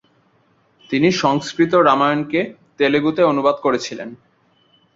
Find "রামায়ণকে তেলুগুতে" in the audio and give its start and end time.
1.87-3.21